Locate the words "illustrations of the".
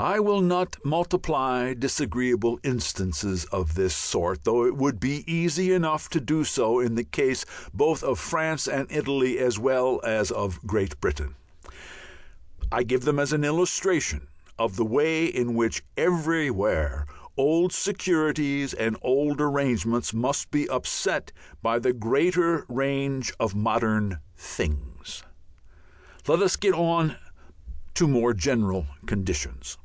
13.32-14.84